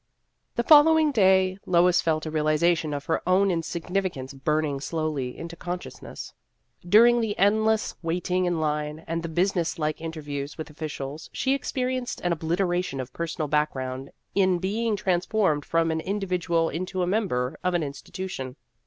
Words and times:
The 0.55 0.63
following 0.63 1.11
day 1.11 1.59
Lois 1.67 2.01
felt 2.01 2.25
a 2.25 2.31
realiza 2.31 2.75
tion 2.75 2.91
of 2.91 3.05
her 3.05 3.21
own 3.29 3.51
insignificance 3.51 4.33
burning 4.33 4.79
slowly 4.81 5.37
into 5.37 5.55
consciousness. 5.55 6.33
During 6.83 7.21
the 7.21 7.37
endless 7.37 7.93
waiting 8.01 8.45
in 8.45 8.59
line 8.59 9.03
and 9.05 9.21
the 9.21 9.29
business 9.29 9.77
like 9.77 10.01
interviews 10.01 10.57
with 10.57 10.71
officials, 10.71 11.29
she 11.33 11.53
experienced 11.53 12.19
an 12.21 12.31
obliteration 12.33 12.99
of 12.99 13.13
personal 13.13 13.47
background 13.47 14.09
in 14.33 14.57
being 14.57 14.95
transformed 14.95 15.65
from 15.65 15.91
an 15.91 16.01
individual 16.01 16.69
into 16.69 17.03
a 17.03 17.05
member 17.05 17.59
of 17.63 17.75
an 17.75 17.83
institution. 17.83 18.55